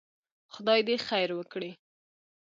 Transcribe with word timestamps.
خدای 0.53 0.79
دې 0.87 0.95
خير 1.07 1.29
وکړي. 1.35 1.71